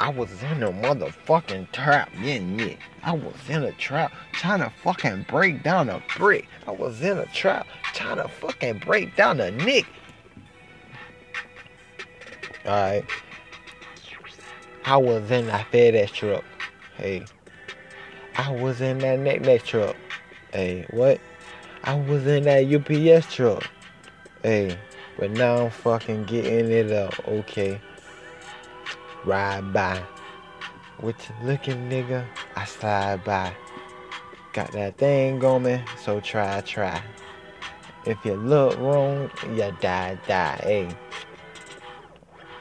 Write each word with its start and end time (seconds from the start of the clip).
I 0.00 0.08
was 0.08 0.30
in 0.42 0.62
a 0.62 0.72
motherfucking 0.72 1.72
trap, 1.72 2.10
yeah, 2.22 2.38
yeah. 2.38 2.74
I 3.02 3.12
was 3.12 3.34
in 3.50 3.62
a 3.62 3.72
trap 3.72 4.12
trying 4.32 4.60
to 4.60 4.72
fucking 4.82 5.26
break 5.28 5.62
down 5.62 5.90
a 5.90 6.02
brick. 6.16 6.48
I 6.66 6.70
was 6.70 7.02
in 7.02 7.18
a 7.18 7.26
trap 7.26 7.66
trying 7.92 8.16
to 8.16 8.26
fucking 8.26 8.78
break 8.78 9.14
down 9.14 9.40
a 9.40 9.50
nick. 9.50 9.86
Alright. 12.64 13.04
I 14.86 14.96
was 14.96 15.30
in 15.30 15.46
that 15.48 15.70
FedEx 15.70 16.12
truck. 16.12 16.44
Hey. 16.96 17.26
I 18.36 18.50
was 18.52 18.80
in 18.80 18.98
that 19.00 19.20
neck 19.20 19.64
truck. 19.64 19.96
Hey, 20.50 20.86
what? 20.90 21.20
I 21.84 21.94
was 21.94 22.26
in 22.26 22.44
that 22.44 22.64
UPS 22.64 23.34
truck. 23.34 23.68
Hey, 24.42 24.78
but 25.18 25.30
now 25.30 25.66
I'm 25.66 25.70
fucking 25.70 26.24
getting 26.24 26.70
it 26.70 26.90
up. 26.90 27.28
Okay. 27.28 27.78
Ride 29.24 29.72
by. 29.72 30.02
What 30.98 31.16
you 31.28 31.46
looking, 31.46 31.90
nigga? 31.90 32.26
I 32.56 32.64
slide 32.64 33.22
by. 33.24 33.52
Got 34.52 34.72
that 34.72 34.96
thing 34.96 35.38
going, 35.38 35.82
so 36.02 36.20
try, 36.20 36.60
try. 36.62 37.02
If 38.06 38.24
you 38.24 38.34
look 38.34 38.78
wrong, 38.78 39.30
you 39.54 39.76
die, 39.80 40.18
die. 40.26 40.60
Hey. 40.62 40.88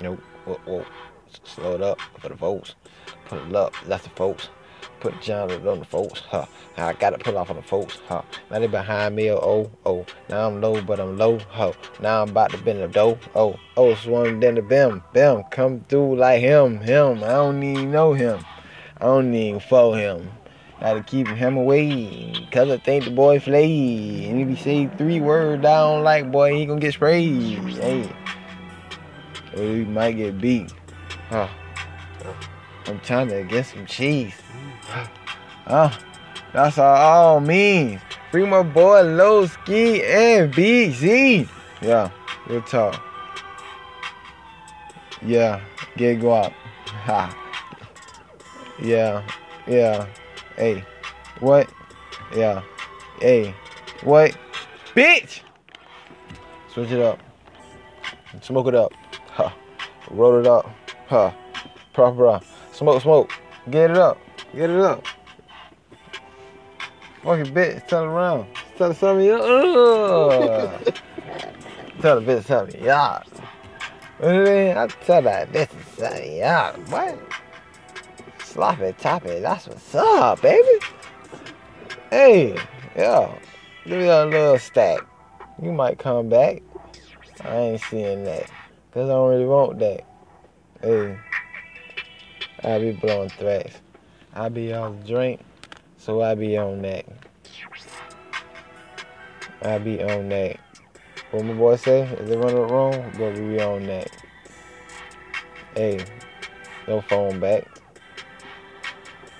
Nope. 0.00 0.20
Whoa, 0.46 0.60
whoa. 0.64 0.84
Slow 1.44 1.74
it 1.74 1.82
up 1.82 2.00
for 2.18 2.30
the 2.30 2.36
folks. 2.36 2.74
Put 3.26 3.46
it 3.46 3.54
up. 3.54 3.74
That's 3.86 4.04
the 4.04 4.10
folks. 4.10 4.48
Put 5.00 5.20
John 5.20 5.50
on 5.50 5.78
the 5.78 5.84
folks. 5.84 6.20
Huh. 6.20 6.46
I 6.76 6.92
gotta 6.94 7.18
pull 7.18 7.36
off 7.38 7.50
on 7.50 7.56
the 7.56 7.62
folks. 7.62 7.98
Huh. 8.08 8.22
Now 8.50 8.58
they 8.58 8.66
behind 8.66 9.16
me. 9.16 9.30
Oh, 9.30 9.38
oh, 9.38 9.70
oh. 9.84 10.06
Now 10.28 10.48
I'm 10.48 10.60
low, 10.60 10.80
but 10.80 11.00
I'm 11.00 11.16
low. 11.16 11.38
Huh. 11.50 11.72
Now 12.00 12.22
I'm 12.22 12.30
about 12.30 12.50
to 12.52 12.58
bend 12.58 12.80
the 12.80 12.88
dough. 12.88 13.18
Oh, 13.34 13.56
oh. 13.76 13.94
Swung 13.94 14.40
then 14.40 14.54
the 14.54 14.62
bim. 14.62 15.02
Bim. 15.12 15.42
Come 15.50 15.84
through 15.88 16.16
like 16.16 16.40
him. 16.40 16.80
Him. 16.80 17.22
I 17.24 17.28
don't 17.28 17.62
even 17.62 17.90
know 17.90 18.14
him. 18.14 18.44
I 18.98 19.04
don't 19.04 19.34
even 19.34 19.60
follow 19.60 19.94
him. 19.94 20.30
Gotta 20.80 21.02
keep 21.02 21.28
him 21.28 21.56
away. 21.56 22.48
Cause 22.52 22.70
I 22.70 22.78
think 22.78 23.04
the 23.04 23.10
boy 23.10 23.40
flay. 23.40 24.26
And 24.26 24.40
if 24.40 24.48
he 24.48 24.56
say 24.62 24.96
three 24.96 25.20
words 25.20 25.62
down 25.62 26.04
like 26.04 26.30
boy, 26.30 26.54
he 26.54 26.66
gonna 26.66 26.80
get 26.80 26.94
sprayed. 26.94 27.58
Hey. 27.58 28.10
Or 29.56 29.62
he 29.62 29.84
might 29.84 30.12
get 30.12 30.38
beat. 30.40 30.72
Huh. 31.28 31.48
I'm 32.86 33.00
trying 33.00 33.28
to 33.28 33.42
get 33.44 33.66
some 33.66 33.84
cheese. 33.86 34.34
Huh? 35.66 35.90
That's 36.52 36.78
all, 36.78 37.40
means. 37.40 38.00
Free 38.30 38.44
my 38.44 38.62
boy 38.62 39.02
Low 39.02 39.46
Ski 39.46 40.02
and 40.04 40.52
BZ. 40.52 41.48
Yeah, 41.82 42.10
real 42.48 42.62
talk. 42.62 43.02
Yeah, 45.22 45.60
get 45.96 46.20
guap. 46.20 46.52
Ha. 46.86 47.34
Yeah, 48.80 49.26
yeah. 49.66 50.06
Hey, 50.56 50.84
what? 51.40 51.68
Yeah. 52.34 52.62
Hey, 53.20 53.54
what? 54.02 54.36
Bitch! 54.94 55.40
Switch 56.72 56.90
it 56.90 57.00
up. 57.00 57.18
Smoke 58.42 58.68
it 58.68 58.74
up. 58.74 58.92
Huh. 59.28 59.50
Roll 60.10 60.38
it 60.38 60.46
up. 60.46 60.70
Huh. 61.08 61.32
Proper. 61.96 62.40
Smoke, 62.72 63.00
smoke. 63.00 63.32
Get 63.70 63.90
it 63.90 63.96
up. 63.96 64.18
Get 64.54 64.68
it 64.68 64.80
up. 64.80 65.02
Fucking 67.22 67.54
bitch, 67.54 67.88
turn 67.88 68.04
around. 68.04 68.46
Tell 68.76 68.92
some 68.92 69.16
of 69.16 69.24
you. 69.24 69.38
Tell 72.02 72.20
the 72.20 72.32
bitch 72.34 72.44
something, 72.44 72.84
y'all. 72.84 73.22
I 74.20 74.86
tell 75.06 75.22
that 75.22 75.50
bitch 75.50 75.70
something, 75.96 76.36
y'all. 76.36 76.74
What? 76.90 77.18
Sloppy 78.44 78.92
toppy, 78.98 79.40
that's 79.40 79.66
what's 79.66 79.94
up, 79.94 80.42
baby. 80.42 80.68
Hey, 82.10 82.58
yeah. 82.94 83.34
Give 83.86 84.00
me 84.00 84.06
a 84.08 84.26
little 84.26 84.58
stack. 84.58 85.00
You 85.62 85.72
might 85.72 85.98
come 85.98 86.28
back. 86.28 86.62
I 87.42 87.56
ain't 87.56 87.80
seeing 87.80 88.24
that. 88.24 88.50
Cause 88.92 89.08
I 89.08 89.12
don't 89.14 89.30
really 89.30 89.46
want 89.46 89.78
that. 89.78 90.04
Hey. 90.82 91.16
I 92.66 92.80
be 92.80 92.90
blowing 92.90 93.28
threats. 93.28 93.76
I 94.34 94.48
be 94.48 94.72
on 94.72 95.00
drink, 95.06 95.40
so 95.98 96.20
I 96.20 96.34
be 96.34 96.58
on 96.58 96.82
that. 96.82 97.06
I 99.62 99.78
be 99.78 100.02
on 100.02 100.28
that. 100.30 100.58
What 101.30 101.44
my 101.44 101.52
boy 101.52 101.76
say? 101.76 102.02
Is 102.02 102.28
it 102.28 102.36
running 102.36 102.56
wrong? 102.56 103.12
But 103.16 103.34
we 103.34 103.54
be 103.54 103.62
on 103.62 103.86
that. 103.86 104.10
Hey, 105.76 106.04
no 106.88 107.02
phone 107.02 107.38
back. 107.38 107.68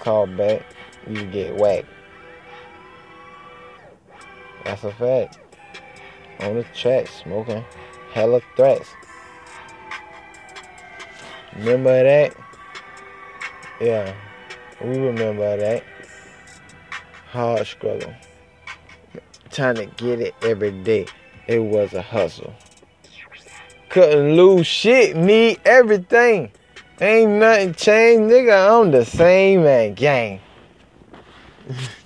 Call 0.00 0.26
back, 0.26 0.66
you 1.08 1.24
get 1.26 1.54
whacked. 1.54 1.86
That's 4.64 4.82
a 4.82 4.90
fact. 4.90 5.38
On 6.40 6.56
the 6.56 6.64
track, 6.74 7.06
smoking 7.06 7.64
hella 8.12 8.40
threats. 8.56 8.88
Remember 11.54 12.02
that? 12.02 12.41
Yeah, 13.82 14.14
we 14.80 14.96
remember 14.96 15.56
that. 15.56 15.82
Hard 17.30 17.66
struggle. 17.66 18.14
Trying 19.50 19.74
to 19.74 19.86
get 19.86 20.20
it 20.20 20.36
every 20.42 20.70
day. 20.70 21.06
It 21.48 21.58
was 21.58 21.92
a 21.92 22.00
hustle. 22.00 22.54
Couldn't 23.88 24.36
lose 24.36 24.68
shit, 24.68 25.16
need 25.16 25.60
everything. 25.64 26.52
Ain't 27.00 27.32
nothing 27.32 27.74
changed, 27.74 28.32
nigga. 28.32 28.82
I'm 28.82 28.92
the 28.92 29.04
same 29.04 29.64
man, 29.64 29.94
gang. 29.94 30.40